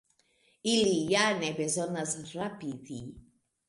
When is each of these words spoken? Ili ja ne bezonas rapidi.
Ili 0.71 0.95
ja 1.13 1.27
ne 1.43 1.53
bezonas 1.61 2.19
rapidi. 2.35 3.03